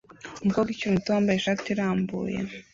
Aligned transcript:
umukobwa 0.43 0.69
ukiri 0.71 0.93
muto 0.95 1.09
wambaye 1.11 1.37
ishati 1.37 1.67
irambuye 1.73 2.37